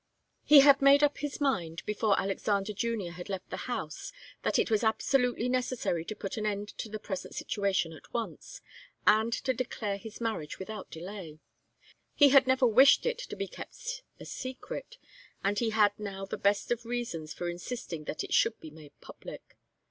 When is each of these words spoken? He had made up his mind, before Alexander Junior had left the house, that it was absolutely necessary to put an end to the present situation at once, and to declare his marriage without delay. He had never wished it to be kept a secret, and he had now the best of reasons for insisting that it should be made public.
He 0.43 0.61
had 0.61 0.81
made 0.81 1.03
up 1.03 1.19
his 1.19 1.39
mind, 1.39 1.83
before 1.85 2.19
Alexander 2.19 2.73
Junior 2.73 3.11
had 3.11 3.29
left 3.29 3.51
the 3.51 3.69
house, 3.69 4.11
that 4.41 4.57
it 4.57 4.71
was 4.71 4.83
absolutely 4.83 5.47
necessary 5.47 6.03
to 6.05 6.15
put 6.15 6.37
an 6.37 6.45
end 6.47 6.69
to 6.79 6.89
the 6.89 6.97
present 6.97 7.35
situation 7.35 7.93
at 7.93 8.11
once, 8.11 8.61
and 9.05 9.31
to 9.31 9.53
declare 9.53 9.97
his 9.97 10.19
marriage 10.19 10.57
without 10.57 10.89
delay. 10.89 11.37
He 12.15 12.29
had 12.29 12.47
never 12.47 12.65
wished 12.65 13.05
it 13.05 13.19
to 13.19 13.35
be 13.35 13.47
kept 13.47 14.01
a 14.19 14.25
secret, 14.25 14.97
and 15.43 15.59
he 15.59 15.69
had 15.69 15.91
now 15.99 16.25
the 16.25 16.35
best 16.35 16.71
of 16.71 16.83
reasons 16.83 17.31
for 17.35 17.47
insisting 17.47 18.05
that 18.05 18.23
it 18.23 18.33
should 18.33 18.59
be 18.59 18.71
made 18.71 18.99
public. 19.01 19.55